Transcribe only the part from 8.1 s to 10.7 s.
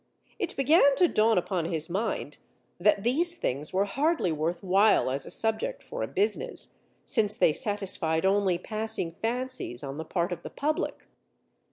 only passing fancies on the part of the